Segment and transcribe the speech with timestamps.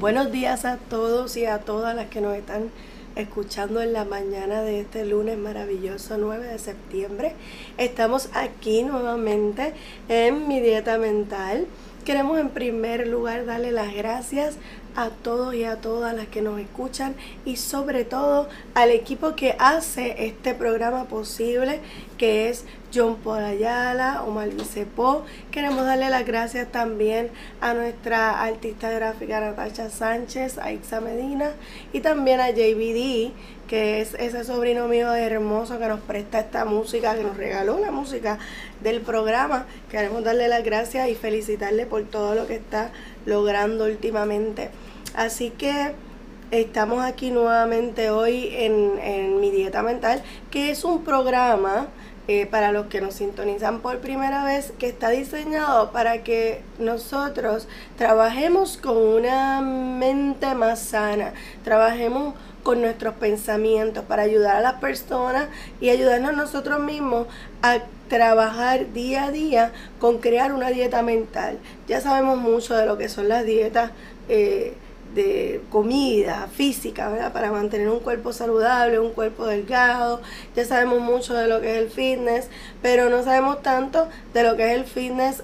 [0.00, 2.70] Buenos días a todos y a todas las que nos están
[3.16, 7.34] escuchando en la mañana de este lunes maravilloso 9 de septiembre.
[7.76, 9.74] Estamos aquí nuevamente
[10.08, 11.66] en mi dieta mental.
[12.06, 14.56] Queremos en primer lugar darle las gracias
[14.96, 19.56] a todos y a todas las que nos escuchan y sobre todo al equipo que
[19.58, 21.80] hace este programa posible,
[22.18, 24.50] que es John Paul Ayala, Omar.
[25.50, 31.52] Queremos darle las gracias también a nuestra artista gráfica Natasha Sánchez, a Ixa Medina
[31.92, 33.32] y también a JBD,
[33.70, 37.92] que es ese sobrino mío hermoso que nos presta esta música, que nos regaló la
[37.92, 38.36] música
[38.82, 39.66] del programa.
[39.88, 42.90] Queremos darle las gracias y felicitarle por todo lo que está
[43.26, 44.70] logrando últimamente.
[45.14, 45.92] Así que
[46.50, 51.86] estamos aquí nuevamente hoy en, en Mi Dieta Mental, que es un programa
[52.26, 57.68] eh, para los que nos sintonizan por primera vez, que está diseñado para que nosotros
[57.96, 62.34] trabajemos con una mente más sana, trabajemos
[62.70, 65.48] con nuestros pensamientos para ayudar a las personas
[65.80, 67.26] y ayudarnos nosotros mismos
[67.62, 71.58] a trabajar día a día con crear una dieta mental.
[71.88, 73.90] Ya sabemos mucho de lo que son las dietas.
[74.28, 74.74] Eh,
[75.14, 77.32] de comida física, ¿verdad?
[77.32, 80.20] Para mantener un cuerpo saludable, un cuerpo delgado.
[80.54, 82.48] Ya sabemos mucho de lo que es el fitness,
[82.80, 85.42] pero no sabemos tanto de lo que es el fitness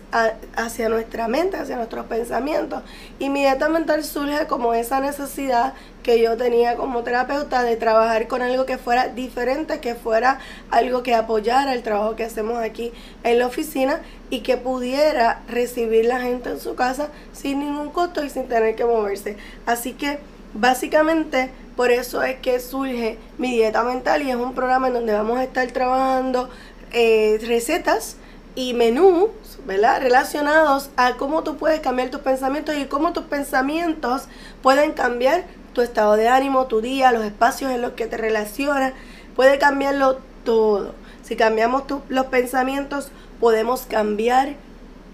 [0.54, 2.82] hacia nuestra mente, hacia nuestros pensamientos.
[3.18, 5.74] Y mi dieta mental surge como esa necesidad
[6.06, 10.38] que yo tenía como terapeuta de trabajar con algo que fuera diferente, que fuera
[10.70, 12.92] algo que apoyara el trabajo que hacemos aquí
[13.24, 18.24] en la oficina y que pudiera recibir la gente en su casa sin ningún costo
[18.24, 19.36] y sin tener que moverse.
[19.66, 20.20] Así que
[20.54, 25.12] básicamente por eso es que surge mi dieta mental y es un programa en donde
[25.12, 26.48] vamos a estar trabajando
[26.92, 28.16] eh, recetas
[28.56, 29.30] y menús,
[29.66, 30.00] ¿verdad?
[30.00, 34.28] Relacionados a cómo tú puedes cambiar tus pensamientos y cómo tus pensamientos
[34.62, 35.44] pueden cambiar
[35.76, 38.94] tu estado de ánimo, tu día, los espacios en los que te relacionas,
[39.36, 40.94] puede cambiarlo todo.
[41.22, 44.54] Si cambiamos los pensamientos, podemos cambiar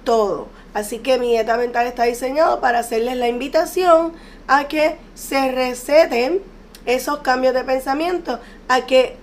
[0.04, 0.46] todo.
[0.72, 4.12] Así que mi dieta mental está diseñado para hacerles la invitación
[4.46, 6.40] a que se receten
[6.86, 8.38] esos cambios de pensamiento,
[8.68, 9.16] a que,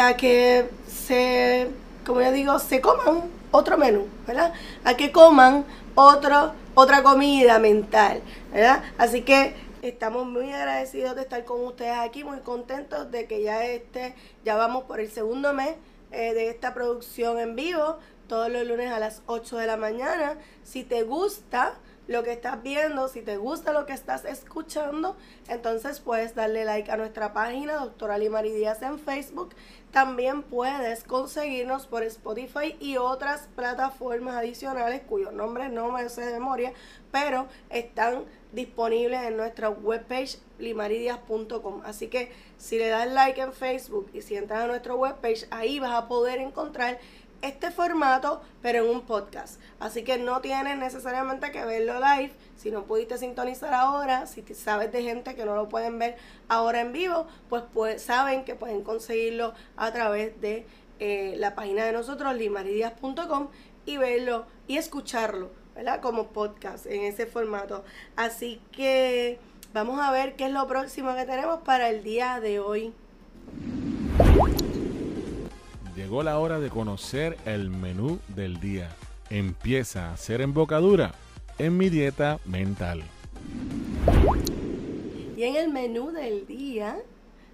[0.00, 1.68] a que se,
[2.06, 4.54] como yo digo, se coman otro menú, ¿verdad?
[4.82, 8.82] A que coman otro, otra comida mental, ¿verdad?
[8.96, 13.66] Así que Estamos muy agradecidos de estar con ustedes aquí, muy contentos de que ya
[13.66, 15.76] este, ya vamos por el segundo mes
[16.10, 20.38] eh, de esta producción en vivo, todos los lunes a las 8 de la mañana.
[20.62, 21.74] Si te gusta,
[22.06, 25.16] lo que estás viendo, si te gusta lo que estás escuchando,
[25.48, 29.54] entonces puedes darle like a nuestra página, doctora Limari Díaz en Facebook.
[29.90, 36.32] También puedes conseguirnos por Spotify y otras plataformas adicionales cuyos nombres no me sé de
[36.32, 36.72] memoria,
[37.10, 38.24] pero están
[38.54, 41.82] disponibles en nuestra webpage limaridias.com.
[41.84, 45.78] Así que si le das like en Facebook y si entras a nuestra webpage, ahí
[45.80, 46.98] vas a poder encontrar
[47.42, 49.60] este formato, pero en un podcast.
[49.78, 52.32] Así que no tienes necesariamente que verlo live.
[52.56, 56.16] Si no pudiste sintonizar ahora, si sabes de gente que no lo pueden ver
[56.48, 57.26] ahora en vivo,
[57.74, 60.66] pues, saben que pueden conseguirlo a través de
[61.00, 63.48] eh, la página de nosotros, limaridias.com,
[63.84, 66.00] y verlo y escucharlo, ¿verdad?
[66.00, 67.84] Como podcast en ese formato.
[68.16, 69.38] Así que
[69.72, 72.92] vamos a ver qué es lo próximo que tenemos para el día de hoy.
[75.96, 78.90] Llegó la hora de conocer el menú del día.
[79.30, 81.14] Empieza a ser embocadura
[81.58, 83.02] en mi dieta mental.
[85.36, 86.98] Y en el menú del día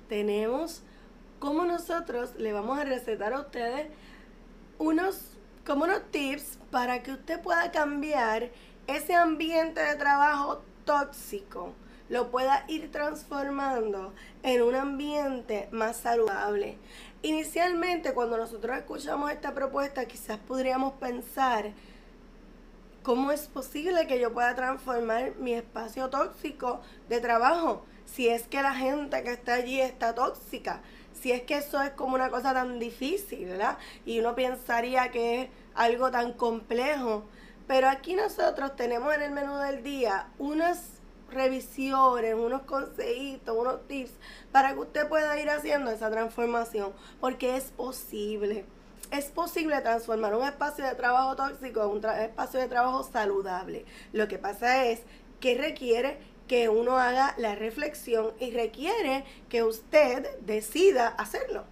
[0.09, 0.83] tenemos
[1.39, 3.89] cómo nosotros le vamos a recetar a ustedes
[4.79, 5.37] unos
[5.71, 8.51] como unos tips para que usted pueda cambiar
[8.89, 11.75] ese ambiente de trabajo tóxico
[12.09, 16.77] lo pueda ir transformando en un ambiente más saludable.
[17.23, 21.71] Inicialmente, cuando nosotros escuchamos esta propuesta, quizás podríamos pensar,
[23.05, 27.87] ¿cómo es posible que yo pueda transformar mi espacio tóxico de trabajo?
[28.07, 31.91] Si es que la gente que está allí está tóxica, si es que eso es
[31.91, 33.79] como una cosa tan difícil, ¿verdad?
[34.05, 37.25] Y uno pensaría que es algo tan complejo.
[37.67, 41.01] Pero aquí nosotros tenemos en el menú del día unas
[41.31, 44.13] revisiones, unos consejitos, unos tips
[44.53, 48.65] para que usted pueda ir haciendo esa transformación, porque es posible.
[49.11, 53.85] Es posible transformar un espacio de trabajo tóxico en un espacio de trabajo saludable.
[54.13, 55.03] Lo que pasa es
[55.41, 61.65] que requiere que uno haga la reflexión y requiere que usted decida hacerlo.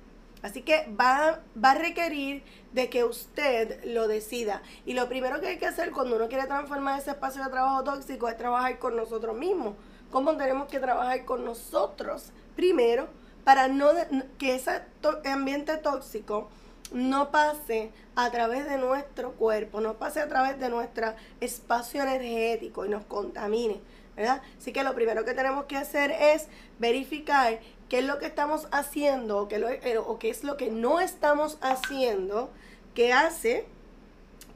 [0.43, 4.62] Así que va, va a requerir de que usted lo decida.
[4.87, 7.85] Y lo primero que hay que hacer cuando uno quiere transformar ese espacio de trabajo
[7.85, 9.75] tóxico es trabajar con nosotros mismos.
[10.11, 13.08] ¿Cómo tenemos que trabajar con nosotros primero
[13.44, 13.90] para no
[14.38, 14.82] que ese
[15.25, 16.49] ambiente tóxico
[16.93, 22.85] no pase a través de nuestro cuerpo, no pase a través de nuestro espacio energético
[22.85, 23.81] y nos contamine,
[24.17, 24.43] ¿verdad?
[24.56, 26.49] Así que lo primero que tenemos que hacer es
[26.79, 30.70] verificar qué es lo que estamos haciendo o qué, eh, o qué es lo que
[30.70, 32.50] no estamos haciendo
[32.94, 33.67] que hace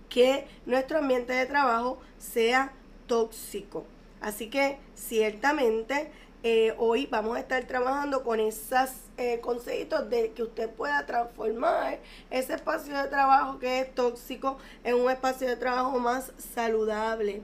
[0.08, 2.73] que nuestro ambiente de trabajo sea
[3.06, 3.84] tóxico.
[4.20, 6.11] Así que ciertamente
[6.44, 9.40] eh, hoy vamos a estar trabajando con esos eh,
[10.08, 12.00] de que usted pueda transformar
[12.31, 17.43] ese espacio de trabajo que es tóxico en un espacio de trabajo más saludable.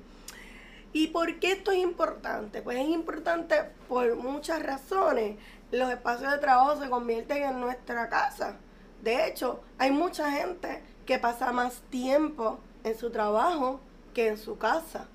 [0.93, 2.61] ¿Y por qué esto es importante?
[2.61, 3.57] Pues es importante
[3.89, 5.37] por muchas razones.
[5.71, 8.57] Los espacios de trabajo se convierten en nuestra casa.
[9.03, 13.81] De hecho, hay mucha gente que pasa más tiempo en su trabajo
[14.15, 15.09] que en su casa.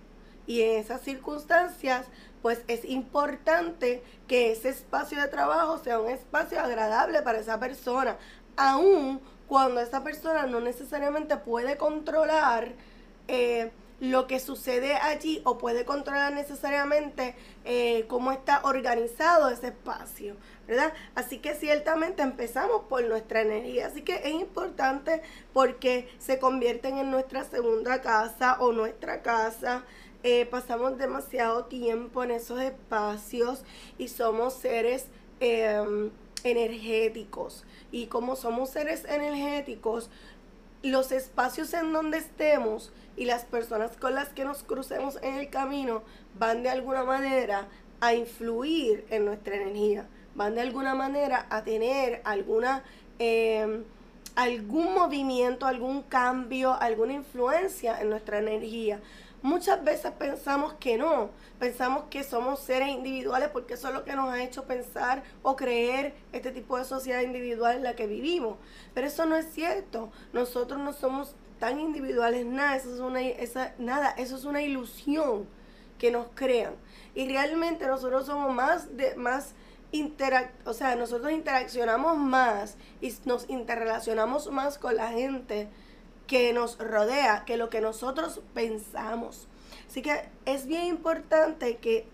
[0.46, 2.06] Y en esas circunstancias,
[2.42, 8.18] pues es importante que ese espacio de trabajo sea un espacio agradable para esa persona,
[8.56, 12.74] aun cuando esa persona no necesariamente puede controlar
[13.28, 13.72] eh,
[14.04, 20.36] lo que sucede allí o puede controlar necesariamente eh, cómo está organizado ese espacio,
[20.68, 20.92] ¿verdad?
[21.16, 25.22] Así que ciertamente empezamos por nuestra energía, así que es importante
[25.54, 29.86] porque se convierten en nuestra segunda casa o nuestra casa.
[30.24, 33.64] Eh, pasamos demasiado tiempo en esos espacios
[33.98, 35.06] y somos seres
[35.40, 36.12] em,
[36.44, 37.64] energéticos.
[37.90, 40.10] Y como somos seres energéticos,
[40.84, 45.50] los espacios en donde estemos y las personas con las que nos crucemos en el
[45.50, 46.04] camino
[46.38, 47.68] van de alguna manera
[48.02, 52.84] a influir en nuestra energía, van de alguna manera a tener alguna...
[53.20, 53.84] Em,
[54.36, 59.00] algún movimiento, algún cambio, alguna influencia en nuestra energía.
[59.44, 61.30] Muchas veces pensamos que no,
[61.60, 65.58] pensamos que somos seres individuales porque eso es lo que nos ha hecho pensar o
[65.58, 68.56] creer este tipo de sociedad individual en la que vivimos.
[68.94, 70.10] Pero eso no es cierto.
[70.32, 75.46] Nosotros no somos tan individuales, nada, eso es una, esa, nada, eso es una ilusión
[76.00, 76.76] que nos crean.
[77.14, 79.56] Y realmente nosotros somos más de más
[80.66, 85.70] o sea, nosotros interaccionamos más y nos interrelacionamos más con la gente
[86.28, 89.48] que nos rodea que lo que nosotros pensamos.
[89.88, 92.08] Así que es bien importante que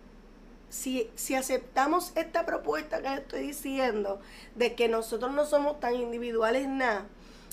[0.70, 4.20] si, si aceptamos esta propuesta que estoy diciendo,
[4.56, 7.06] de que nosotros no somos tan individuales nada,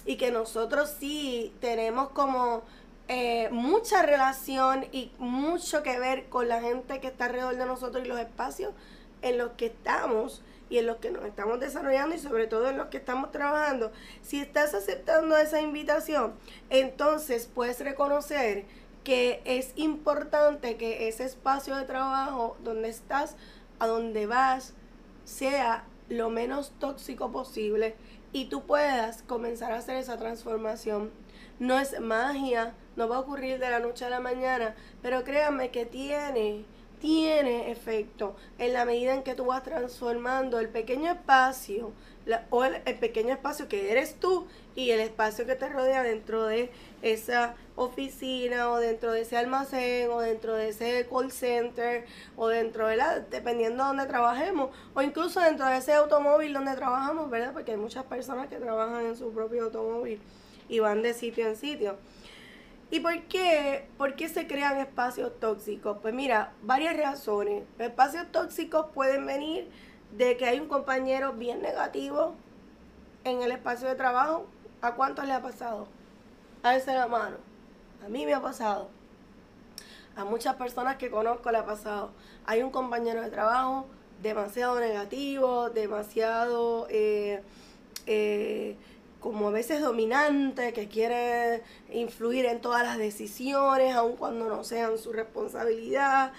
[0.06, 2.62] y que nosotros sí tenemos como
[3.08, 8.04] eh, mucha relación y mucho que ver con la gente que está alrededor de nosotros
[8.04, 8.72] y los espacios
[9.22, 12.78] en los que estamos, y en los que nos estamos desarrollando y sobre todo en
[12.78, 13.92] los que estamos trabajando,
[14.22, 16.34] si estás aceptando esa invitación,
[16.70, 18.64] entonces puedes reconocer
[19.04, 23.36] que es importante que ese espacio de trabajo donde estás,
[23.78, 24.74] a donde vas,
[25.24, 27.94] sea lo menos tóxico posible
[28.32, 31.10] y tú puedas comenzar a hacer esa transformación.
[31.58, 35.70] No es magia, no va a ocurrir de la noche a la mañana, pero créanme
[35.70, 36.64] que tiene
[37.06, 41.92] tiene efecto en la medida en que tú vas transformando el pequeño espacio
[42.50, 46.68] o el, pequeño espacio que eres tú y el espacio que te rodea dentro de
[47.02, 52.88] esa oficina o dentro de ese almacén o dentro de ese call center o dentro
[52.88, 57.52] de la, dependiendo de donde trabajemos o incluso dentro de ese automóvil donde trabajamos, ¿verdad?
[57.52, 60.20] Porque hay muchas personas que trabajan en su propio automóvil
[60.68, 61.98] y van de sitio en sitio.
[62.90, 65.98] ¿Y por qué, por qué se crean espacios tóxicos?
[66.00, 67.64] Pues mira, varias razones.
[67.78, 69.68] Los espacios tóxicos pueden venir
[70.16, 72.34] de que hay un compañero bien negativo
[73.24, 74.46] en el espacio de trabajo.
[74.82, 75.88] ¿A cuántos le ha pasado?
[76.62, 77.38] A ese la mano.
[78.04, 78.88] A mí me ha pasado.
[80.14, 82.12] A muchas personas que conozco le ha pasado.
[82.44, 83.86] Hay un compañero de trabajo
[84.22, 86.86] demasiado negativo, demasiado...
[86.88, 87.42] Eh,
[88.06, 88.76] eh,
[89.20, 94.98] como a veces dominante, que quiere influir en todas las decisiones, aun cuando no sean
[94.98, 96.32] su responsabilidad.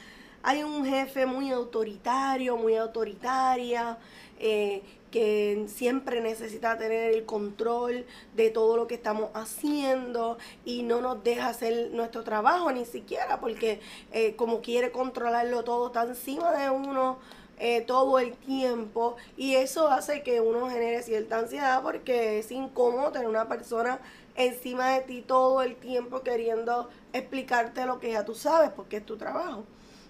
[0.44, 3.98] Hay un jefe muy autoritario, muy autoritaria,
[4.40, 8.06] eh, que siempre necesita tener el control
[8.36, 13.40] de todo lo que estamos haciendo y no nos deja hacer nuestro trabajo ni siquiera
[13.40, 13.80] porque
[14.12, 17.20] eh, como quiere controlarlo todo está encima de uno
[17.60, 23.12] eh, todo el tiempo y eso hace que uno genere cierta ansiedad porque es incómodo
[23.12, 24.00] tener una persona
[24.36, 29.06] encima de ti todo el tiempo queriendo explicarte lo que ya tú sabes porque es
[29.06, 29.64] tu trabajo.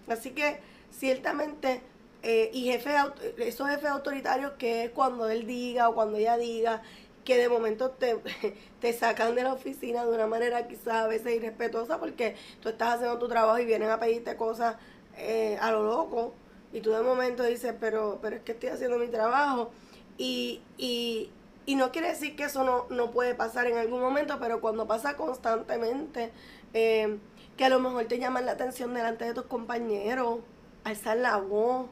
[0.10, 0.60] Así que
[0.92, 1.82] ciertamente
[2.24, 2.96] eh, y jefe,
[3.38, 6.82] esos jefes autoritarios que es cuando él diga o cuando ella diga,
[7.24, 8.18] que de momento te,
[8.82, 12.96] te sacan de la oficina de una manera quizás a veces irrespetuosa porque tú estás
[12.96, 14.78] haciendo tu trabajo y vienen a pedirte cosas
[15.18, 16.34] eh, a lo loco
[16.74, 19.72] y tú de momento dices, pero, pero es que estoy haciendo mi trabajo
[20.18, 21.30] y, y,
[21.66, 24.88] y no quiere decir que eso no, no puede pasar en algún momento, pero cuando
[24.88, 26.32] pasa constantemente,
[26.74, 27.18] eh,
[27.58, 30.40] que a lo mejor te llaman la atención delante de tus compañeros,
[30.84, 31.88] alzar la voz,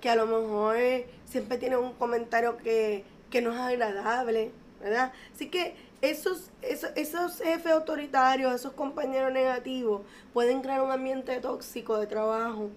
[0.00, 0.76] que a lo mejor
[1.24, 3.04] siempre tiene un comentario que,
[3.42, 5.12] no es agradable, ¿verdad?
[5.34, 10.02] Así que esos, esos, esos jefes autoritarios, esos compañeros negativos,
[10.32, 12.70] pueden crear un ambiente tóxico de trabajo.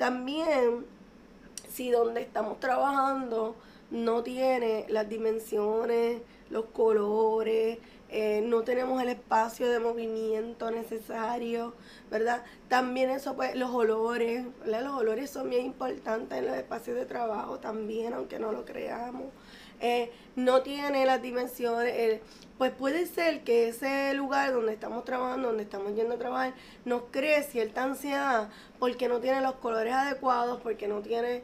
[0.00, 0.86] También,
[1.68, 3.54] si donde estamos trabajando
[3.90, 7.76] no tiene las dimensiones, los colores,
[8.08, 11.74] eh, no tenemos el espacio de movimiento necesario,
[12.10, 12.42] ¿verdad?
[12.68, 14.84] También eso, pues, los olores, ¿verdad?
[14.84, 19.24] Los olores son bien importantes en los espacios de trabajo también, aunque no lo creamos.
[19.80, 22.20] Eh, no tiene las dimensiones,
[22.58, 27.04] pues puede ser que ese lugar donde estamos trabajando, donde estamos yendo a trabajar, nos
[27.10, 31.42] cree cierta ansiedad porque no tiene los colores adecuados, porque no tiene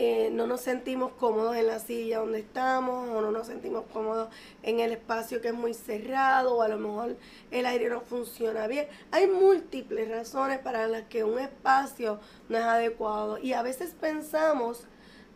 [0.00, 4.28] eh, no nos sentimos cómodos en la silla donde estamos o no nos sentimos cómodos
[4.62, 7.16] en el espacio que es muy cerrado o a lo mejor
[7.50, 8.86] el aire no funciona bien.
[9.10, 14.86] Hay múltiples razones para las que un espacio no es adecuado y a veces pensamos,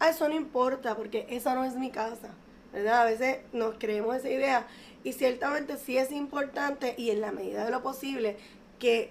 [0.06, 2.30] ah, eso no importa porque esa no es mi casa.
[2.72, 3.02] ¿verdad?
[3.02, 4.66] A veces nos creemos esa idea
[5.04, 8.36] y ciertamente sí es importante y en la medida de lo posible
[8.78, 9.10] que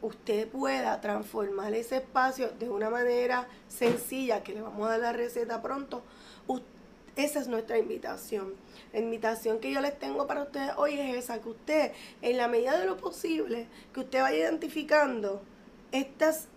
[0.00, 5.12] usted pueda transformar ese espacio de una manera sencilla, que le vamos a dar la
[5.12, 6.02] receta pronto,
[7.14, 8.54] esa es nuestra invitación.
[8.92, 11.92] La invitación que yo les tengo para ustedes hoy es esa, que usted,
[12.22, 15.42] en la medida de lo posible, que usted vaya identificando
[15.92, 16.48] estas,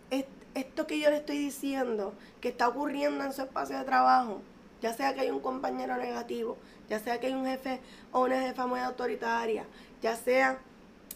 [0.55, 4.41] esto que yo le estoy diciendo, que está ocurriendo en su espacio de trabajo,
[4.81, 6.57] ya sea que hay un compañero negativo,
[6.89, 7.81] ya sea que hay un jefe
[8.11, 9.65] o una jefa muy autoritaria,
[10.01, 10.59] ya sea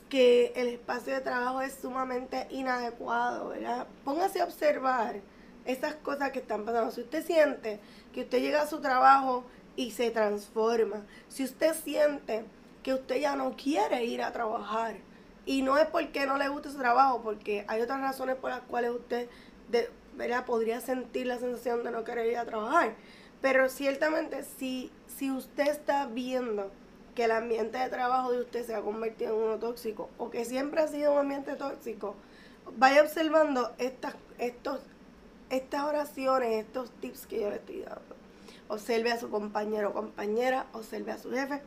[0.09, 3.87] que el espacio de trabajo es sumamente inadecuado, ¿verdad?
[4.03, 5.21] Póngase a observar
[5.65, 6.91] esas cosas que están pasando.
[6.91, 7.79] Si usted siente
[8.13, 12.43] que usted llega a su trabajo y se transforma, si usted siente
[12.81, 14.95] que usted ya no quiere ir a trabajar,
[15.45, 18.61] y no es porque no le guste su trabajo, porque hay otras razones por las
[18.61, 19.29] cuales usted
[20.15, 20.45] ¿verdad?
[20.45, 22.95] podría sentir la sensación de no querer ir a trabajar.
[23.41, 26.71] Pero ciertamente si, si usted está viendo
[27.15, 30.45] que el ambiente de trabajo de usted se ha convertido en uno tóxico o que
[30.45, 32.15] siempre ha sido un ambiente tóxico,
[32.77, 34.81] vaya observando estas, estos,
[35.49, 38.15] estas oraciones, estos tips que yo le estoy dando.
[38.67, 41.61] Observe a su compañero o compañera, observe a su jefe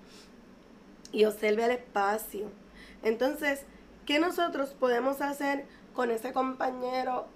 [1.11, 2.47] y observe al espacio.
[3.03, 3.65] Entonces,
[4.07, 7.27] ¿qué nosotros podemos hacer con ese compañero,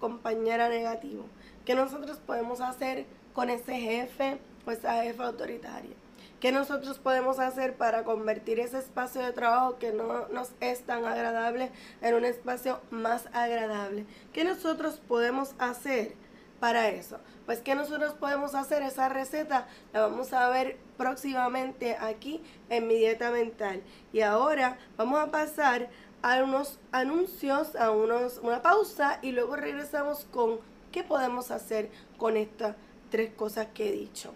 [0.00, 1.24] compañera negativo?
[1.64, 5.94] ¿Qué nosotros podemos hacer con ese jefe o esa jefa autoritaria?
[6.40, 11.04] ¿Qué nosotros podemos hacer para convertir ese espacio de trabajo que no nos es tan
[11.06, 11.70] agradable
[12.02, 14.04] en un espacio más agradable?
[14.34, 16.14] ¿Qué nosotros podemos hacer
[16.60, 17.18] para eso?
[17.46, 22.94] Pues que nosotros podemos hacer esa receta, la vamos a ver próximamente aquí en mi
[22.94, 23.82] dieta mental.
[24.12, 25.88] Y ahora vamos a pasar
[26.22, 30.58] a unos anuncios, a unos, una pausa y luego regresamos con
[30.90, 32.76] qué podemos hacer con estas
[33.10, 34.32] tres cosas que he dicho.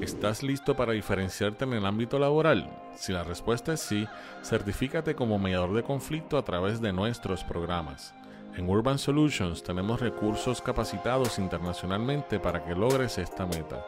[0.00, 2.70] ¿Estás listo para diferenciarte en el ámbito laboral?
[2.96, 4.06] Si la respuesta es sí,
[4.42, 8.14] certifícate como mediador de conflicto a través de nuestros programas.
[8.56, 13.84] En Urban Solutions tenemos recursos capacitados internacionalmente para que logres esta meta.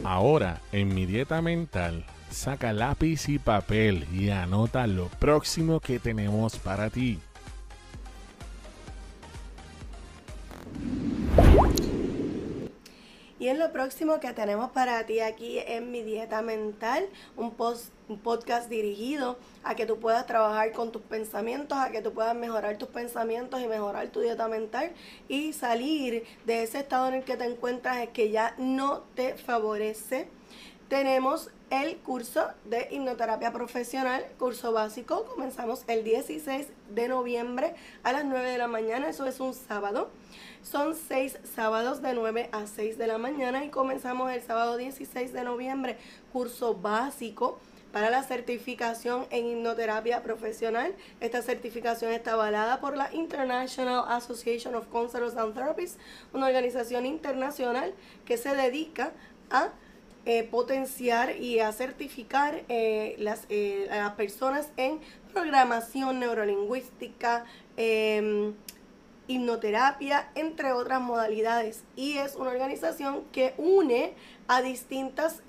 [0.04, 6.58] Ahora, en mi dieta mental, saca lápiz y papel y anota lo próximo que tenemos
[6.58, 7.18] para ti.
[13.44, 17.54] Y es lo próximo que tenemos para ti aquí en Mi Dieta Mental, un,
[18.08, 22.34] un podcast dirigido a que tú puedas trabajar con tus pensamientos, a que tú puedas
[22.34, 24.92] mejorar tus pensamientos y mejorar tu dieta mental
[25.28, 30.26] y salir de ese estado en el que te encuentras que ya no te favorece.
[30.88, 31.50] Tenemos
[31.82, 35.24] el curso de hipnoterapia profesional, curso básico.
[35.24, 40.10] Comenzamos el 16 de noviembre a las 9 de la mañana, eso es un sábado.
[40.62, 45.32] Son seis sábados de 9 a 6 de la mañana y comenzamos el sábado 16
[45.32, 45.98] de noviembre,
[46.32, 47.58] curso básico
[47.92, 50.94] para la certificación en hipnoterapia profesional.
[51.20, 55.98] Esta certificación está avalada por la International Association of Counselors and Therapists,
[56.32, 59.12] una organización internacional que se dedica
[59.50, 59.70] a
[60.26, 64.98] eh, potenciar y a eh, las, eh, a las personas en
[65.34, 67.44] programación neurolingüística,
[67.76, 68.54] em,
[69.28, 71.84] hipnoterapia, entre otras modalidades.
[71.94, 74.14] Y es una organización que une
[74.48, 75.42] a distintas,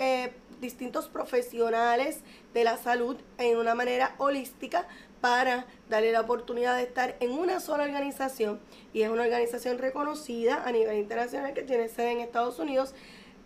[0.60, 2.20] distintos profesionales
[2.54, 4.88] de la salud en una manera holística
[5.22, 8.60] para darle la oportunidad de estar en una sola organización.
[8.94, 12.94] Y es una organización reconocida a nivel internacional que tiene sede en Estados Unidos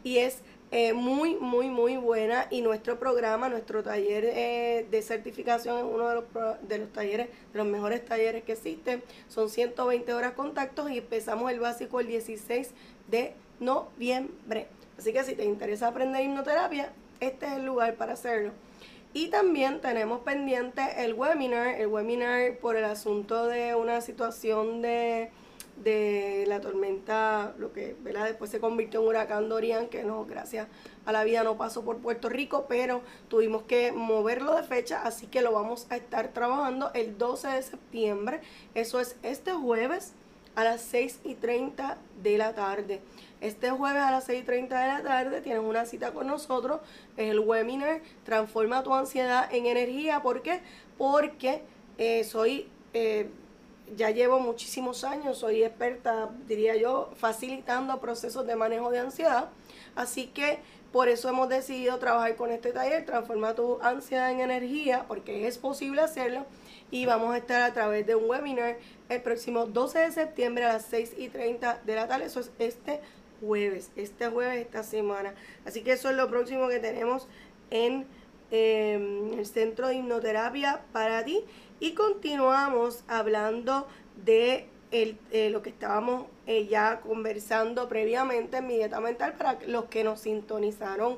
[0.04, 5.80] y es eh, muy, muy, muy buena y nuestro programa, nuestro taller eh, de certificación
[5.80, 6.24] es uno de los,
[6.62, 9.02] de los talleres, de los mejores talleres que existen.
[9.30, 12.72] Son 120 horas contactos y empezamos el básico el 16
[13.08, 14.68] de noviembre.
[14.98, 18.52] Así que si te interesa aprender hipnoterapia, este es el lugar para hacerlo.
[19.12, 25.32] Y también tenemos pendiente el webinar, el webinar por el asunto de una situación de
[25.84, 28.26] de la tormenta, lo que ¿verdad?
[28.26, 30.68] después se convirtió en huracán Dorian, que no, gracias
[31.06, 35.28] a la vida no pasó por Puerto Rico, pero tuvimos que moverlo de fecha, así
[35.28, 38.42] que lo vamos a estar trabajando el 12 de septiembre,
[38.76, 40.14] eso es este jueves
[40.56, 43.02] a las 6 y 30 de la tarde.
[43.40, 46.82] Este jueves a las 6 y 30 de la tarde tienes una cita con nosotros,
[47.16, 50.62] el webinar Transforma tu ansiedad en energía, ¿por qué?
[50.98, 51.62] Porque
[51.98, 52.68] eh, soy...
[52.94, 53.30] Eh,
[53.96, 59.50] ya llevo muchísimos años, soy experta, diría yo, facilitando procesos de manejo de ansiedad.
[59.96, 60.60] Así que
[60.92, 65.58] por eso hemos decidido trabajar con este taller, transformar tu ansiedad en energía, porque es
[65.60, 66.46] posible hacerlo.
[66.90, 68.78] Y vamos a estar a través de un webinar
[69.10, 72.26] el próximo 12 de septiembre a las 6 y 30 de la tarde.
[72.26, 73.02] Eso es este
[73.40, 75.36] jueves, este jueves, esta semana.
[75.66, 77.28] Así que eso es lo próximo que tenemos
[77.70, 78.08] en
[78.50, 81.44] em, el centro de hipnoterapia para ti.
[81.82, 83.88] Y continuamos hablando
[84.26, 89.86] de eh, lo que estábamos eh, ya conversando previamente en mi dieta mental para los
[89.86, 91.18] que nos sintonizaron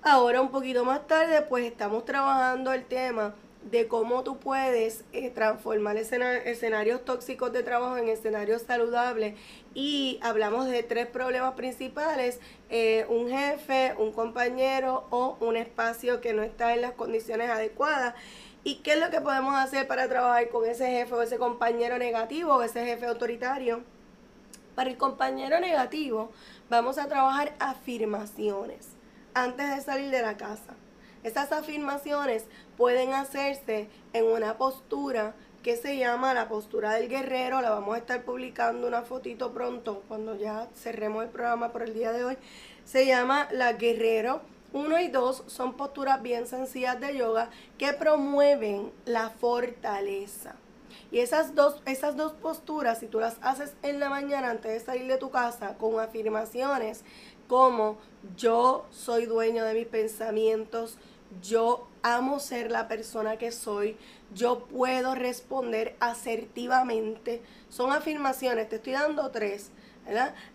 [0.00, 3.34] ahora un poquito más tarde, pues estamos trabajando el tema
[3.70, 9.34] de cómo tú puedes eh, transformar escenarios tóxicos de trabajo en escenarios saludables.
[9.74, 12.40] Y hablamos de tres problemas principales,
[13.08, 18.14] un jefe, un compañero o un espacio que no está en las condiciones adecuadas
[18.66, 21.98] ¿Y qué es lo que podemos hacer para trabajar con ese jefe o ese compañero
[21.98, 23.82] negativo o ese jefe autoritario?
[24.74, 26.32] Para el compañero negativo
[26.70, 28.88] vamos a trabajar afirmaciones.
[29.34, 30.74] antes de salir de la casa.
[31.24, 32.44] Estas afirmaciones
[32.76, 37.60] pueden hacerse en una postura que se llama la postura del guerrero.
[37.60, 41.94] La vamos a estar publicando una fotito pronto, cuando ya cerremos el programa por el
[41.94, 42.38] día de hoy.
[42.84, 44.40] Se llama la guerrero.
[44.74, 50.56] Uno y dos son posturas bien sencillas de yoga que promueven la fortaleza.
[51.12, 54.80] Y esas dos, esas dos posturas, si tú las haces en la mañana antes de
[54.80, 57.04] salir de tu casa con afirmaciones
[57.46, 57.98] como
[58.36, 60.98] yo soy dueño de mis pensamientos,
[61.40, 63.96] yo amo ser la persona que soy,
[64.34, 67.42] yo puedo responder asertivamente.
[67.68, 69.70] Son afirmaciones, te estoy dando tres,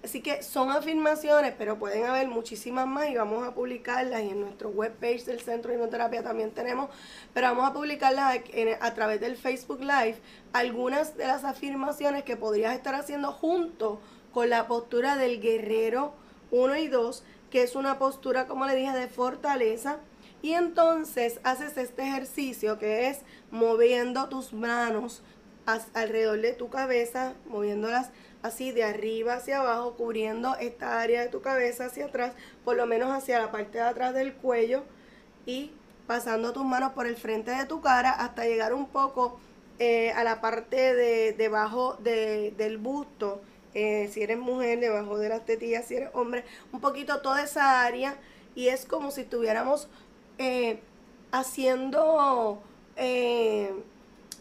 [0.04, 4.42] Así que son afirmaciones, pero pueden haber muchísimas más y vamos a publicarlas y en
[4.42, 6.90] nuestro webpage del Centro de Hipnoterapia también tenemos,
[7.34, 8.42] pero vamos a publicarlas
[8.80, 10.18] a través del Facebook Live,
[10.54, 14.00] algunas de las afirmaciones que podrías estar haciendo junto
[14.34, 16.14] con la postura del guerrero
[16.52, 19.98] 1 y 2, que es una postura, como le dije, de fortaleza.
[20.42, 25.22] Y entonces haces este ejercicio que es moviendo tus manos
[25.94, 31.42] alrededor de tu cabeza, moviéndolas así de arriba hacia abajo, cubriendo esta área de tu
[31.42, 34.84] cabeza hacia atrás, por lo menos hacia la parte de atrás del cuello
[35.46, 35.72] y
[36.08, 39.40] pasando tus manos por el frente de tu cara hasta llegar un poco
[39.80, 43.42] eh, a la parte de debajo de, del busto,
[43.74, 47.84] eh, si eres mujer, debajo de las tetillas, si eres hombre, un poquito toda esa
[47.84, 48.18] área
[48.56, 49.88] y es como si tuviéramos
[50.38, 50.80] eh,
[51.32, 52.62] haciendo
[52.96, 53.72] eh,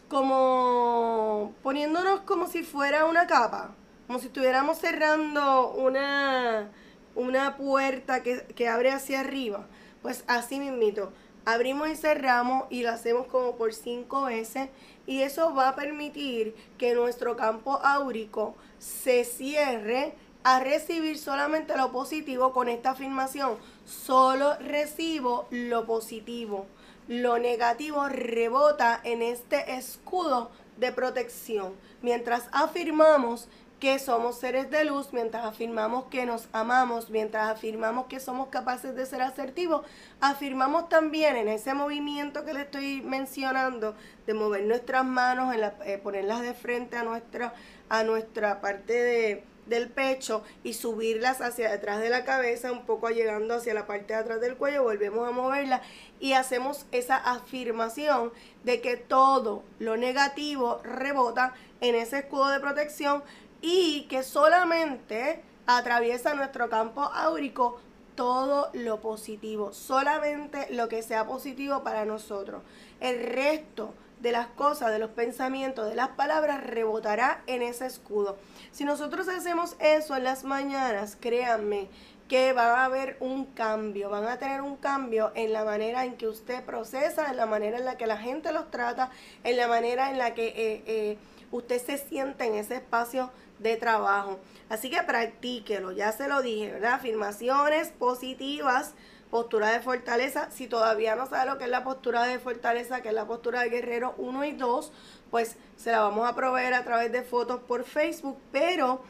[0.08, 3.74] como poniéndonos como si fuera una capa,
[4.08, 6.70] como si estuviéramos cerrando una,
[7.14, 9.66] una puerta que, que abre hacia arriba.
[10.00, 11.12] Pues así mismito,
[11.44, 14.70] abrimos y cerramos y lo hacemos como por cinco veces
[15.06, 21.92] y eso va a permitir que nuestro campo áurico se cierre a recibir solamente lo
[21.92, 23.58] positivo con esta afirmación.
[23.84, 26.64] Solo recibo lo positivo.
[27.08, 31.74] Lo negativo rebota en este escudo de protección.
[32.00, 33.48] Mientras afirmamos
[33.80, 38.94] que somos seres de luz, mientras afirmamos que nos amamos, mientras afirmamos que somos capaces
[38.96, 39.86] de ser asertivos,
[40.20, 43.94] afirmamos también en ese movimiento que le estoy mencionando,
[44.26, 47.54] de mover nuestras manos, en eh, ponerlas de frente a nuestra,
[47.88, 53.10] a nuestra parte de, del pecho y subirlas hacia detrás de la cabeza, un poco
[53.10, 55.82] llegando hacia la parte de atrás del cuello, volvemos a moverla
[56.20, 58.32] y hacemos esa afirmación
[58.64, 63.22] de que todo lo negativo rebota en ese escudo de protección
[63.60, 67.80] y que solamente atraviesa nuestro campo áurico
[68.14, 72.62] todo lo positivo, solamente lo que sea positivo para nosotros.
[73.00, 78.36] El resto de las cosas, de los pensamientos, de las palabras, rebotará en ese escudo.
[78.72, 81.88] Si nosotros hacemos eso en las mañanas, créanme
[82.28, 86.16] que va a haber un cambio, van a tener un cambio en la manera en
[86.16, 89.10] que usted procesa, en la manera en la que la gente los trata,
[89.44, 91.18] en la manera en la que eh, eh,
[91.52, 94.38] usted se siente en ese espacio de trabajo.
[94.68, 96.94] Así que practíquelo, ya se lo dije, ¿verdad?
[96.94, 98.94] Afirmaciones positivas
[99.30, 100.50] postura de fortaleza.
[100.50, 103.60] Si todavía no sabe lo que es la postura de fortaleza, que es la postura
[103.60, 104.92] de guerrero 1 y 2,
[105.30, 108.38] pues se la vamos a proveer a través de fotos por Facebook.
[108.52, 109.02] Pero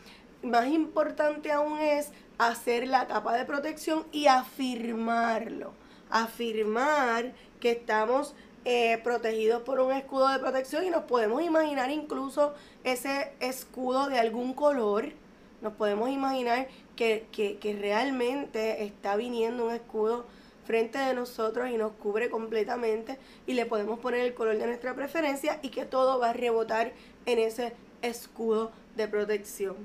[0.42, 5.72] más importante aún es hacer la capa de protección y afirmarlo.
[6.10, 8.34] Afirmar que estamos
[8.64, 14.18] eh, protegidos por un escudo de protección y nos podemos imaginar incluso ese escudo de
[14.18, 15.12] algún color.
[15.60, 20.26] Nos podemos imaginar que, realmente está viniendo un escudo
[20.64, 24.94] frente de nosotros y nos cubre completamente y le podemos poner el color de nuestra
[24.94, 26.92] preferencia y que todo va a rebotar
[27.26, 29.76] en ese escudo de protección.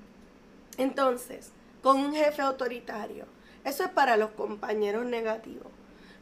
[0.78, 1.52] Entonces,
[1.82, 3.26] con un jefe autoritario,
[3.64, 5.68] eso es para los compañeros negativos.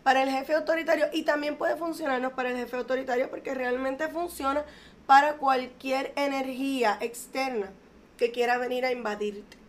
[0.04, 4.66] Para el jefe autoritario y también puede funcionarnos para el jefe autoritario porque realmente funciona
[5.06, 7.72] para cualquier energía externa
[8.18, 9.62] que quiera venir a invadirte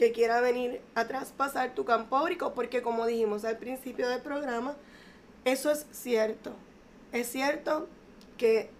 [0.00, 4.74] que quiera venir a traspasar tu campo áurico, porque como dijimos al principio del programa,
[5.44, 6.52] eso es cierto.
[7.12, 7.86] Es cierto
[8.38, 8.70] que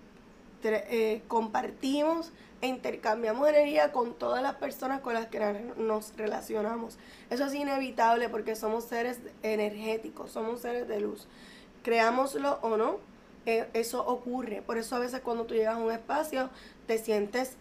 [0.62, 5.40] eh, compartimos e intercambiamos energía con todas las personas con las que
[5.76, 6.96] nos relacionamos.
[7.28, 11.28] Eso es inevitable porque somos seres energéticos, somos seres de luz.
[11.82, 12.96] Creámoslo o no,
[13.72, 14.62] eso ocurre.
[14.62, 16.50] Por eso a veces cuando tú llegas a un espacio
[16.86, 17.56] te sientes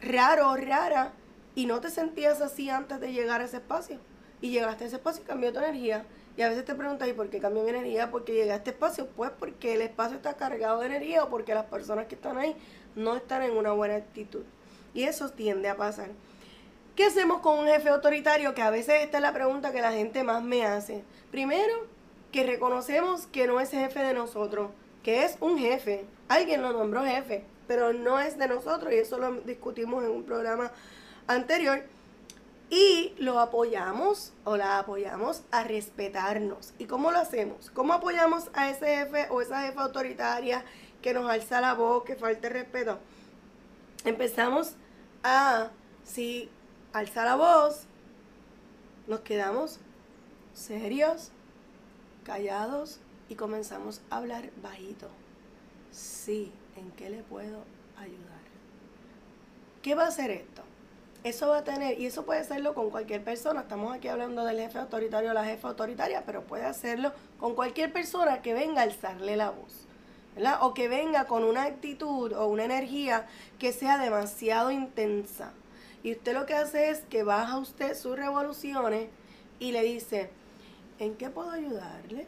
[0.00, 1.12] raro o rara
[1.54, 3.98] y no te sentías así antes de llegar a ese espacio.
[4.40, 6.04] Y llegaste a ese espacio y cambió tu energía.
[6.36, 8.10] Y a veces te preguntas, ¿y por qué cambió mi energía?
[8.10, 9.06] Porque llegué a este espacio.
[9.08, 12.56] Pues porque el espacio está cargado de energía o porque las personas que están ahí
[12.96, 14.42] no están en una buena actitud.
[14.94, 16.08] Y eso tiende a pasar.
[16.96, 18.54] ¿Qué hacemos con un jefe autoritario?
[18.54, 21.04] Que a veces esta es la pregunta que la gente más me hace.
[21.30, 21.86] Primero,
[22.32, 24.70] que reconocemos que no es jefe de nosotros,
[25.02, 26.06] que es un jefe.
[26.28, 30.24] Alguien lo nombró jefe, pero no es de nosotros y eso lo discutimos en un
[30.24, 30.72] programa
[31.26, 31.82] anterior.
[32.70, 36.72] Y lo apoyamos o la apoyamos a respetarnos.
[36.78, 37.70] ¿Y cómo lo hacemos?
[37.70, 40.64] ¿Cómo apoyamos a ese jefe o esa jefa autoritaria
[41.02, 42.98] que nos alza la voz, que falte respeto?
[44.04, 44.74] Empezamos
[45.22, 45.68] a,
[46.02, 46.48] si
[46.94, 47.84] alza la voz,
[49.06, 49.78] nos quedamos
[50.54, 51.30] serios,
[52.24, 53.01] callados
[53.32, 55.08] y comenzamos a hablar bajito.
[55.90, 57.64] Sí, ¿en qué le puedo
[57.96, 58.42] ayudar?
[59.80, 60.60] ¿Qué va a hacer esto?
[61.24, 64.58] Eso va a tener, y eso puede hacerlo con cualquier persona, estamos aquí hablando del
[64.58, 68.84] jefe autoritario o la jefa autoritaria, pero puede hacerlo con cualquier persona que venga a
[68.84, 69.86] alzarle la voz.
[70.34, 70.58] ¿verdad?
[70.60, 73.26] O que venga con una actitud o una energía
[73.58, 75.52] que sea demasiado intensa.
[76.02, 79.08] Y usted lo que hace es que baja usted sus revoluciones
[79.58, 80.28] y le dice,
[80.98, 82.26] ¿en qué puedo ayudarle?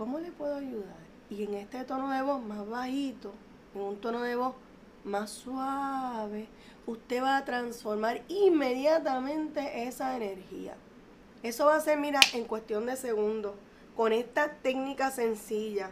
[0.00, 0.96] ¿Cómo le puedo ayudar?
[1.28, 3.32] Y en este tono de voz más bajito,
[3.74, 4.54] en un tono de voz
[5.04, 6.48] más suave,
[6.86, 10.72] usted va a transformar inmediatamente esa energía.
[11.42, 13.52] Eso va a ser, mira, en cuestión de segundos,
[13.94, 15.90] con esta técnica sencilla.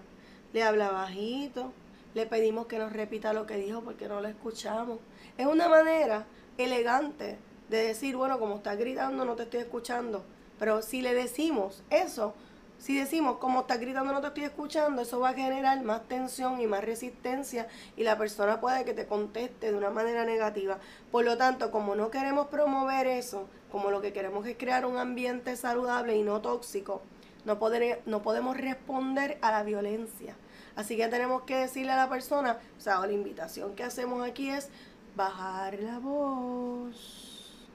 [0.54, 1.74] Le habla bajito,
[2.14, 5.00] le pedimos que nos repita lo que dijo porque no lo escuchamos.
[5.36, 6.24] Es una manera
[6.56, 7.36] elegante
[7.68, 10.24] de decir, bueno, como estás gritando no te estoy escuchando.
[10.58, 12.32] Pero si le decimos eso,
[12.78, 16.60] si decimos, como estás gritando no te estoy escuchando, eso va a generar más tensión
[16.60, 20.78] y más resistencia y la persona puede que te conteste de una manera negativa.
[21.10, 24.96] Por lo tanto, como no queremos promover eso, como lo que queremos es crear un
[24.96, 27.02] ambiente saludable y no tóxico,
[27.44, 27.58] no,
[28.06, 30.36] no podemos responder a la violencia.
[30.76, 34.50] Así que tenemos que decirle a la persona, o sea, la invitación que hacemos aquí
[34.50, 34.68] es
[35.16, 37.66] bajar la voz.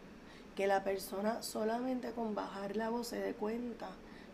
[0.56, 3.90] Que la persona solamente con bajar la voz se dé cuenta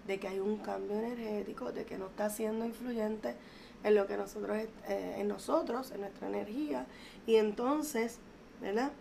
[0.10, 3.36] de que hay un cambio energético, de que no está siendo influyente
[3.84, 6.88] en lo que nosotros, eh, en nosotros, en nuestra energía.
[7.28, 8.17] Y entonces,
[8.60, 8.91] ¿verdad?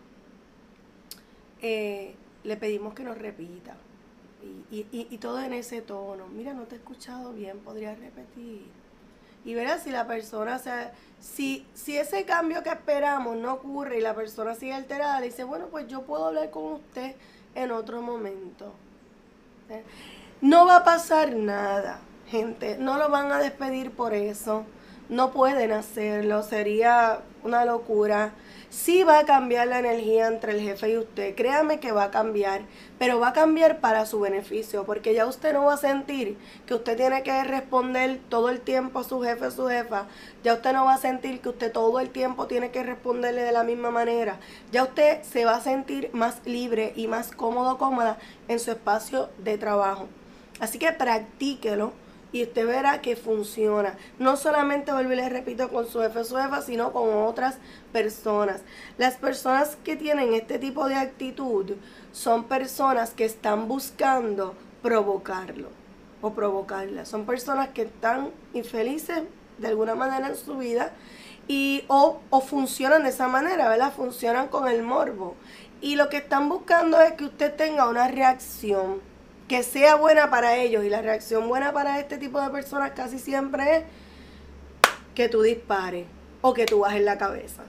[1.62, 3.74] Eh, le pedimos que nos repita.
[4.70, 6.28] Y, todo en ese tono.
[6.28, 8.66] Mira, no te he escuchado bien, podría repetir.
[9.46, 13.98] Y verás si la persona, o sea, si, si ese cambio que esperamos no ocurre
[13.98, 17.16] y la persona sigue alterada, le dice, bueno, pues yo puedo hablar con usted
[17.54, 18.74] en otro momento.
[19.70, 19.82] ¿Eh?
[20.40, 21.98] No va a pasar nada,
[22.28, 22.76] gente.
[22.78, 24.64] No lo van a despedir por eso.
[25.08, 26.44] No pueden hacerlo.
[26.44, 28.34] Sería una locura.
[28.70, 31.34] Sí va a cambiar la energía entre el jefe y usted.
[31.34, 32.60] Créame que va a cambiar.
[33.00, 34.84] Pero va a cambiar para su beneficio.
[34.84, 39.00] Porque ya usted no va a sentir que usted tiene que responder todo el tiempo
[39.00, 40.06] a su jefe o su jefa.
[40.44, 43.50] Ya usted no va a sentir que usted todo el tiempo tiene que responderle de
[43.50, 44.38] la misma manera.
[44.70, 49.30] Ya usted se va a sentir más libre y más cómodo, cómoda en su espacio
[49.38, 50.06] de trabajo.
[50.60, 51.92] Así que practíquelo
[52.32, 53.96] y usted verá que funciona.
[54.18, 57.58] No solamente, vuelvo y le repito, con su jefe o su jefa, sino con otras
[57.92, 58.60] personas.
[58.98, 61.76] Las personas que tienen este tipo de actitud
[62.12, 65.68] son personas que están buscando provocarlo
[66.20, 67.06] o provocarla.
[67.06, 69.22] Son personas que están infelices
[69.58, 70.92] de alguna manera en su vida
[71.48, 73.92] y o, o funcionan de esa manera, ¿verdad?
[73.92, 75.34] Funcionan con el morbo.
[75.80, 79.00] Y lo que están buscando es que usted tenga una reacción
[79.48, 80.84] que sea buena para ellos.
[80.84, 83.84] Y la reacción buena para este tipo de personas casi siempre es
[85.14, 86.06] que tú dispares
[86.42, 87.62] o que tú bajes la cabeza.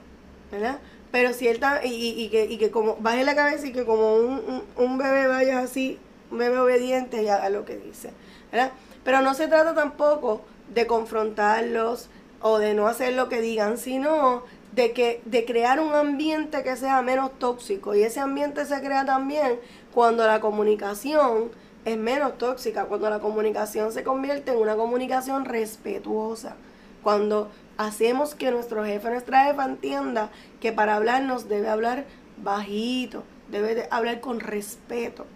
[0.52, 0.78] ¿Verdad?
[1.10, 4.14] Pero si él está, y, que, y que como bajes la cabeza y que como
[4.14, 5.98] un, un, bebé vaya así,
[6.30, 8.10] un bebé obediente y haga lo que dice.
[8.52, 8.70] ¿verdad?
[9.02, 12.08] Pero no se trata tampoco de confrontarlos
[12.40, 16.76] o de no hacer lo que digan, sino de que de crear un ambiente que
[16.76, 19.58] sea menos tóxico y ese ambiente se crea también
[19.92, 21.50] cuando la comunicación
[21.84, 26.56] es menos tóxica cuando la comunicación se convierte en una comunicación respetuosa.
[27.02, 32.04] Cuando hacemos que nuestro jefe, nuestra jefa entienda que para hablarnos debe hablar
[32.36, 35.26] bajito, debe hablar con respeto.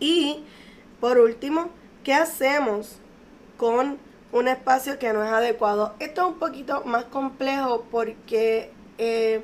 [0.00, 0.44] Y
[1.00, 1.70] por último,
[2.02, 2.96] ¿qué hacemos
[3.56, 3.98] con
[4.32, 5.94] un espacio que no es adecuado?
[6.00, 9.42] Esto es un poquito más complejo porque eh,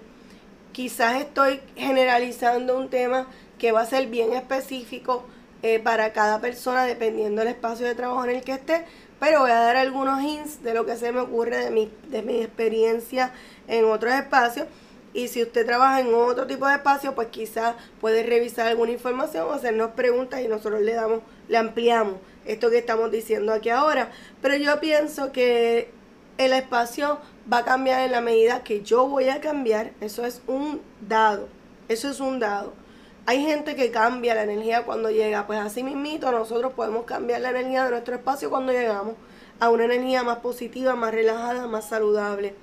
[0.73, 3.29] quizás estoy generalizando un tema
[3.59, 5.25] que va a ser bien específico
[5.67, 8.85] eh, para cada persona dependiendo del espacio de trabajo en el que esté,
[9.19, 12.21] pero voy a dar algunos hints de lo que se me ocurre de mi, de
[12.21, 13.33] mi experiencia
[13.67, 14.67] en otros espacios.
[15.15, 19.47] Y si usted trabaja en otro tipo de espacio, pues quizás puede revisar alguna información
[19.47, 24.13] o hacernos preguntas y nosotros le damos, le ampliamos esto que estamos diciendo aquí ahora.
[24.43, 25.89] Pero yo pienso que
[26.37, 29.93] el espacio va a cambiar en la medida que yo voy a cambiar.
[30.03, 31.49] Eso es un dado.
[31.89, 32.84] Eso es un dado.
[33.27, 37.51] Hay gente que cambia la energía cuando llega, pues así mismito nosotros podemos cambiar la
[37.51, 39.15] energía de nuestro espacio cuando llegamos
[39.61, 42.55] a una energía más positiva, más relajada, más saludable.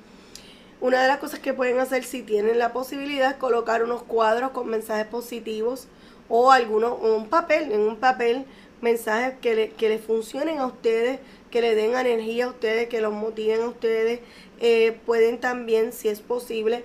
[0.80, 4.52] Una de las cosas que pueden hacer si tienen la posibilidad es colocar unos cuadros
[4.52, 5.88] con mensajes positivos
[6.30, 8.45] o algunos, un papel, en un papel,
[8.82, 11.19] mensajes que le, que funcionen a ustedes,
[11.50, 14.21] que le den energía a ustedes, que los motiven a ustedes.
[14.60, 16.84] Eh, pueden también, si es posible,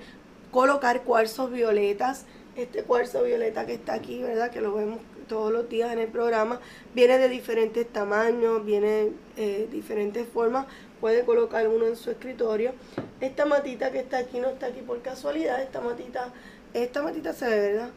[0.50, 2.24] colocar cuarzos violetas
[2.56, 4.50] este cuarzo violeta que está aquí, ¿verdad?
[4.50, 6.60] Que lo vemos todos los días en el programa,
[6.94, 10.66] viene de diferentes tamaños, viene de eh, diferentes formas,
[11.00, 12.72] puede colocar uno en su escritorio.
[13.20, 16.32] Esta matita que está aquí no está aquí por casualidad, esta matita,
[16.74, 17.90] esta matita se ve, ¿verdad?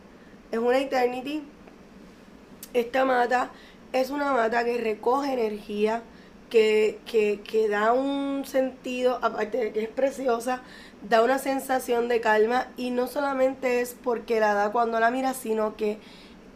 [0.52, 1.44] Es una Eternity.
[2.74, 3.52] Esta mata
[3.94, 6.04] es una mata que recoge energía,
[6.50, 10.62] que, que, que da un sentido, aparte de que es preciosa,
[11.08, 15.34] da una sensación de calma y no solamente es porque la da cuando la mira,
[15.34, 15.98] sino que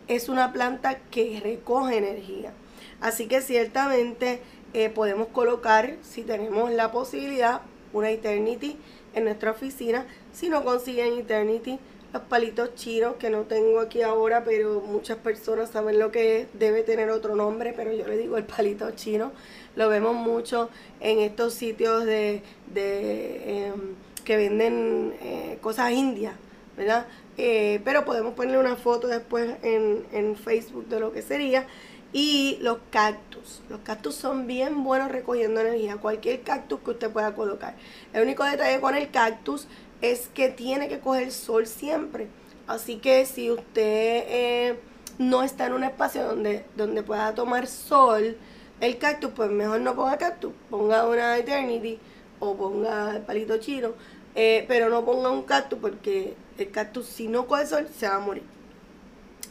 [0.08, 2.54] es una planta que recoge energía.
[3.00, 4.42] Así que ciertamente
[4.74, 7.62] eh, podemos colocar, si tenemos la posibilidad,
[7.94, 8.78] una Eternity
[9.14, 10.06] en nuestra oficina.
[10.34, 11.80] Si no consiguen Eternity,
[12.12, 16.48] los palitos chinos que no tengo aquí ahora, pero muchas personas saben lo que es,
[16.54, 19.32] debe tener otro nombre, pero yo le digo el palito chino.
[19.76, 26.36] Lo vemos mucho en estos sitios de, de em, que venden eh, cosas indias,
[26.78, 27.06] ¿verdad?
[27.38, 31.68] Eh, pero podemos ponerle una foto después en, en Facebook de lo que sería.
[32.16, 33.64] Y los cactus.
[33.70, 35.98] Los cactus son bien buenos recogiendo energía.
[35.98, 37.76] Cualquier cactus que usted pueda colocar.
[38.14, 39.68] El único detalle con el cactus
[40.02, 42.28] es que tiene que coger sol siempre.
[42.68, 44.80] Así que si usted eh,
[45.18, 48.38] no está en un espacio donde, donde pueda tomar sol,
[48.80, 50.54] el cactus, pues mejor no ponga cactus.
[50.70, 52.00] Ponga una eternity
[52.44, 53.94] o ponga el palito chino
[54.36, 58.16] eh, pero no ponga un cactus porque el cactus si no coge sol se va
[58.16, 58.44] a morir.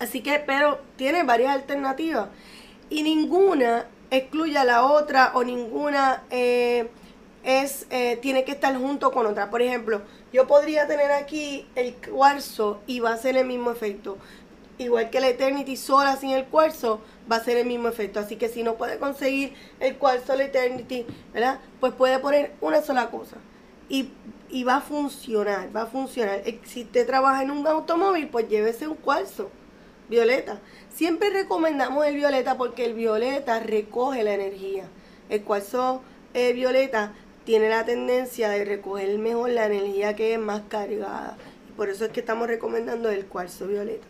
[0.01, 2.29] Así que, pero tiene varias alternativas
[2.91, 6.89] y ninguna excluye a la otra o ninguna eh,
[7.45, 9.51] es eh, tiene que estar junto con otra.
[9.51, 10.03] Por ejemplo,
[10.33, 14.19] yo podría tener aquí el cuarzo y va a ser el mismo efecto.
[14.79, 17.01] Igual que la Eternity sola sin el cuarzo
[17.31, 18.21] va a ser el mismo efecto.
[18.21, 21.61] Así que si no puede conseguir el cuarzo, la Eternity, ¿verdad?
[21.81, 23.37] Pues puede poner una sola cosa
[23.89, 26.43] y, va a funcionar, va a funcionar.
[26.47, 29.51] Eh, si usted trabaja en un automóvil, pues llévese un cuarzo,
[30.09, 30.61] violeta.
[30.95, 34.85] Siempre recomendamos el violeta porque el violeta recoge la energía.
[35.29, 36.03] El cuarzo
[36.35, 37.13] eh, violeta
[37.45, 41.37] tiene la tendencia de recoger mejor la energía que es más cargada.
[41.69, 44.07] Y por eso es que estamos recomendando el cuarzo violeta.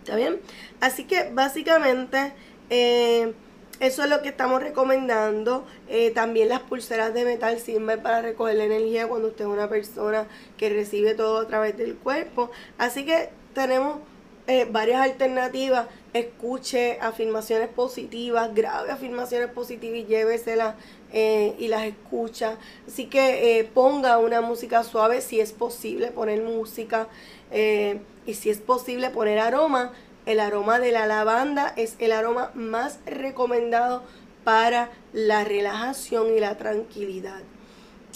[0.00, 0.40] ¿Está bien?
[0.80, 2.32] Así que básicamente...
[2.70, 3.32] Eh,
[3.80, 5.66] eso es lo que estamos recomendando.
[5.88, 9.70] Eh, también las pulseras de metal sirven para recoger la energía cuando usted es una
[9.70, 10.26] persona
[10.58, 12.50] que recibe todo a través del cuerpo.
[12.76, 14.00] Así que tenemos
[14.46, 15.86] eh, varias alternativas.
[16.12, 20.74] Escuche afirmaciones positivas, grabe afirmaciones positivas y lléveselas
[21.14, 22.58] eh, y las escucha.
[22.86, 27.08] Así que ponga una música suave si es posible poner música
[27.52, 29.92] y si es posible poner aroma
[30.26, 34.02] el aroma de la lavanda es el aroma más recomendado
[34.44, 37.40] para la relajación y la tranquilidad.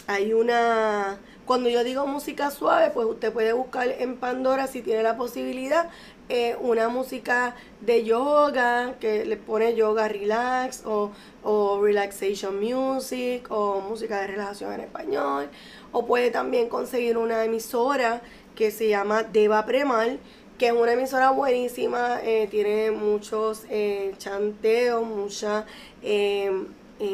[0.06, 5.02] Hay una, cuando yo digo música suave, pues usted puede buscar en Pandora si tiene
[5.02, 5.88] la posibilidad
[6.28, 11.10] eh, una música de yoga que le pone yoga relax o,
[11.42, 15.50] o relaxation music o música de relajación en español
[15.92, 18.22] o puede también conseguir una emisora
[18.54, 20.20] que se llama Deva Premal
[20.58, 25.64] que es una emisora buenísima, eh, tiene muchos eh, chanteos, muchas
[26.02, 26.50] eh,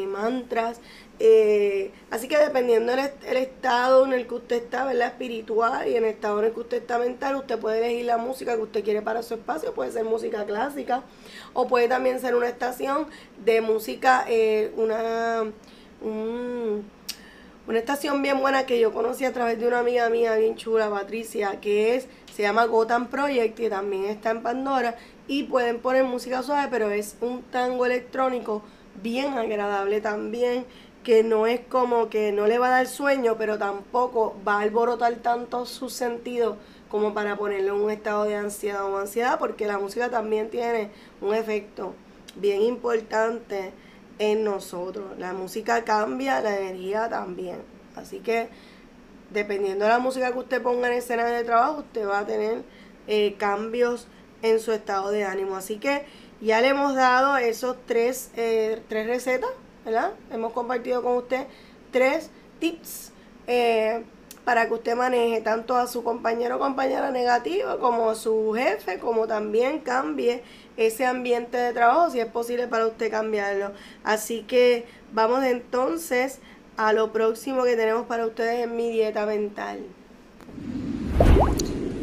[0.07, 0.79] mantras.
[2.09, 5.07] así que dependiendo del el estado en el que usted está, ¿verdad?
[5.07, 8.17] Espiritual y en el estado en el que usted está mental, usted puede elegir la
[8.17, 9.73] música que usted quiere para su espacio.
[9.73, 11.03] Puede ser música clásica
[11.53, 13.07] o puede también ser una estación
[13.43, 14.25] de música,
[14.77, 15.51] una...
[17.71, 20.89] una estación bien buena que yo conocí a través de una amiga mía bien chula,
[20.89, 22.05] Patricia, que es
[22.35, 26.89] se llama Gotham Project y también está en Pandora y pueden poner música suave, pero
[26.89, 28.61] es un tango electrónico
[29.01, 30.65] bien agradable también,
[31.05, 34.63] que no es como que no le va a dar sueño, pero tampoco va a
[34.63, 36.57] alborotar tanto su sentido
[36.89, 40.89] como para ponerle en un estado de ansiedad o ansiedad, porque la música también tiene
[41.21, 41.93] un efecto
[42.35, 43.71] bien importante
[44.19, 45.17] en nosotros.
[45.17, 47.57] La música cambia, la energía también.
[47.95, 48.49] Así que
[49.31, 52.25] dependiendo de la música que usted ponga en el escenario de trabajo, usted va a
[52.25, 52.63] tener
[53.07, 54.07] eh, cambios
[54.41, 55.55] en su estado de ánimo.
[55.55, 56.05] Así que
[56.41, 59.51] ya le hemos dado esos tres, eh, tres recetas,
[59.85, 60.11] ¿verdad?
[60.31, 61.47] Hemos compartido con usted
[61.91, 63.11] tres tips
[63.47, 64.03] eh,
[64.43, 68.99] para que usted maneje tanto a su compañero o compañera negativo como a su jefe,
[68.99, 70.43] como también cambie
[70.77, 73.71] ese ambiente de trabajo, si es posible para usted cambiarlo.
[74.03, 76.39] Así que vamos entonces
[76.77, 79.79] a lo próximo que tenemos para ustedes en mi dieta mental.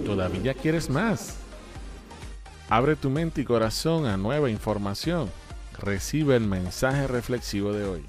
[0.04, 1.36] ¿Todavía quieres más?
[2.70, 5.30] Abre tu mente y corazón a nueva información.
[5.78, 8.04] Recibe el mensaje reflexivo de hoy.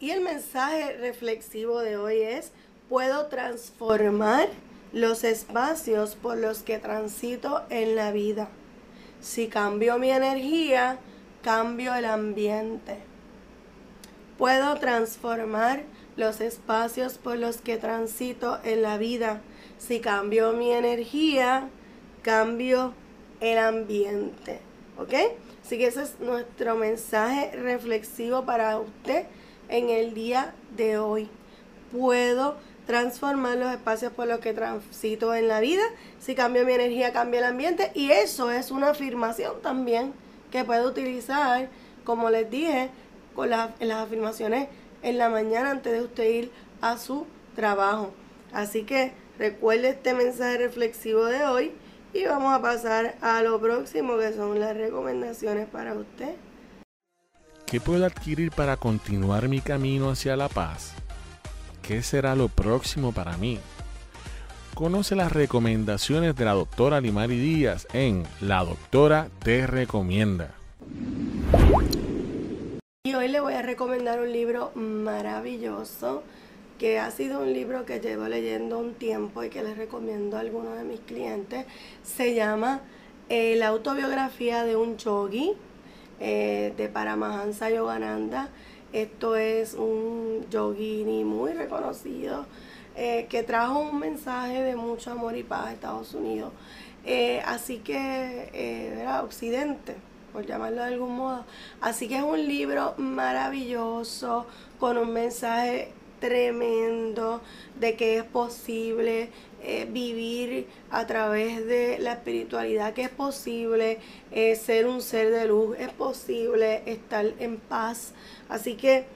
[0.00, 2.52] Y el mensaje reflexivo de hoy es,
[2.88, 4.48] puedo transformar
[4.92, 8.48] los espacios por los que transito en la vida.
[9.20, 10.98] Si cambio mi energía,
[11.42, 12.98] cambio el ambiente.
[14.38, 15.82] Puedo transformar
[16.16, 19.40] los espacios por los que transito en la vida.
[19.78, 21.68] Si cambio mi energía,
[22.22, 22.94] cambio
[23.40, 24.60] el ambiente.
[24.96, 25.14] ¿Ok?
[25.64, 29.26] Así que ese es nuestro mensaje reflexivo para usted
[29.68, 31.28] en el día de hoy.
[31.92, 32.56] Puedo
[32.88, 35.82] transformar los espacios por los que transito en la vida.
[36.20, 37.92] Si cambio mi energía, cambia el ambiente.
[37.94, 40.14] Y eso es una afirmación también
[40.50, 41.68] que puedo utilizar,
[42.04, 42.88] como les dije,
[43.34, 44.68] con las afirmaciones
[45.02, 48.14] en la mañana antes de usted ir a su trabajo.
[48.54, 51.72] Así que recuerde este mensaje reflexivo de hoy
[52.14, 56.36] y vamos a pasar a lo próximo que son las recomendaciones para usted.
[57.66, 60.94] ¿Qué puedo adquirir para continuar mi camino hacia la paz?
[61.88, 63.58] ¿Qué será lo próximo para mí?
[64.74, 70.54] Conoce las recomendaciones de la doctora Limari Díaz en La Doctora Te Recomienda.
[73.04, 76.24] Y hoy le voy a recomendar un libro maravilloso
[76.78, 80.40] que ha sido un libro que llevo leyendo un tiempo y que les recomiendo a
[80.40, 81.64] algunos de mis clientes.
[82.02, 82.82] Se llama
[83.30, 85.54] eh, La autobiografía de un yogi
[86.20, 88.50] eh, de Paramahansa Yogananda.
[88.92, 92.46] Esto es un yogini muy reconocido
[92.96, 96.52] eh, que trajo un mensaje de mucho amor y paz a Estados Unidos.
[97.04, 99.94] Eh, así que era Occidente,
[100.32, 101.44] por llamarlo de algún modo.
[101.80, 104.46] Así que es un libro maravilloso
[104.80, 107.40] con un mensaje tremendo
[107.78, 109.30] de que es posible
[109.62, 113.98] eh, vivir a través de la espiritualidad, que es posible
[114.30, 118.12] eh, ser un ser de luz, es posible estar en paz.
[118.48, 119.06] Así que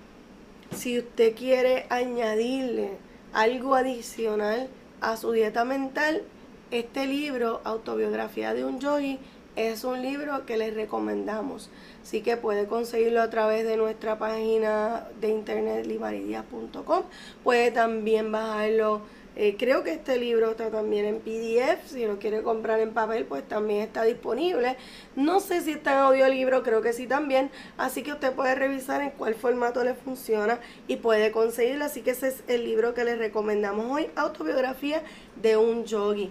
[0.74, 2.90] si usted quiere añadirle
[3.32, 4.68] algo adicional
[5.00, 6.22] a su dieta mental,
[6.70, 9.18] este libro, Autobiografía de un Yogi,
[9.56, 11.70] es un libro que les recomendamos.
[12.02, 17.02] Así que puede conseguirlo a través de nuestra página de internet limaridia.com.
[17.44, 19.02] Puede también bajarlo.
[19.34, 21.88] Eh, creo que este libro está también en PDF.
[21.88, 24.76] Si lo quiere comprar en papel, pues también está disponible.
[25.16, 27.50] No sé si está en audiolibro, creo que sí también.
[27.78, 31.84] Así que usted puede revisar en cuál formato le funciona y puede conseguirlo.
[31.84, 35.02] Así que ese es el libro que les recomendamos hoy: Autobiografía
[35.40, 36.30] de un yogi.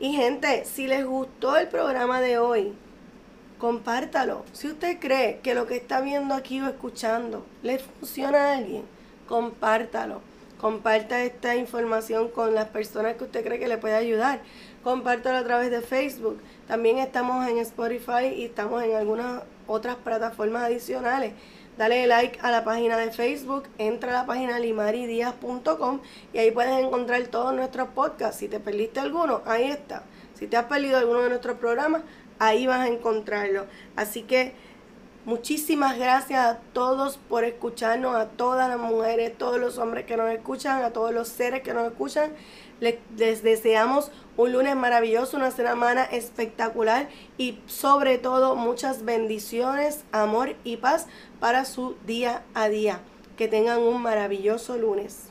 [0.00, 2.72] Y gente, si les gustó el programa de hoy,
[3.58, 4.44] compártalo.
[4.52, 8.84] Si usted cree que lo que está viendo aquí o escuchando le funciona a alguien,
[9.26, 10.22] compártalo.
[10.60, 14.40] Comparta esta información con las personas que usted cree que le puede ayudar.
[14.82, 16.40] Compártalo a través de Facebook.
[16.66, 21.32] También estamos en Spotify y estamos en algunas otras plataformas adicionales.
[21.78, 26.00] Dale like a la página de Facebook, entra a la página limaridias.com
[26.32, 28.40] y ahí puedes encontrar todos nuestros podcasts.
[28.40, 30.02] Si te perdiste alguno, ahí está.
[30.34, 32.02] Si te has perdido alguno de nuestros programas,
[32.40, 33.66] ahí vas a encontrarlo.
[33.94, 34.54] Así que
[35.28, 40.30] Muchísimas gracias a todos por escucharnos, a todas las mujeres, todos los hombres que nos
[40.30, 42.32] escuchan, a todos los seres que nos escuchan.
[42.80, 50.56] Les, les deseamos un lunes maravilloso, una semana espectacular y sobre todo muchas bendiciones, amor
[50.64, 51.08] y paz
[51.40, 53.02] para su día a día.
[53.36, 55.28] Que tengan un maravilloso lunes.